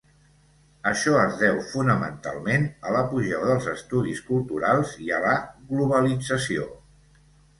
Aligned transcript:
Això 0.91 1.11
es 1.23 1.35
deu, 1.41 1.57
fonamentalment, 1.73 2.63
a 2.91 2.95
l'apogeu 2.95 3.45
dels 3.49 3.69
estudis 3.73 4.23
culturals 4.31 4.97
i 5.09 5.13
a 5.17 5.19
la 5.27 5.37
globalització. 5.75 6.65